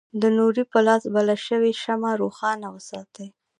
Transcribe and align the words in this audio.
د 0.21 0.23
نوري 0.37 0.63
په 0.71 0.79
لاس 0.87 1.03
بله 1.15 1.35
شوې 1.45 1.71
شمعه 1.83 2.19
روښانه 2.21 2.67
وساتي. 2.75 3.27